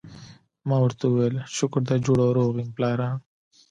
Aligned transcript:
ما 0.67 0.77
ورته 0.81 1.03
وویل: 1.07 1.35
شکر 1.57 1.81
دی 1.87 1.97
جوړ 2.05 2.17
او 2.25 2.31
روغ 2.37 2.51
یم، 2.59 2.69
پلاره. 2.75 3.09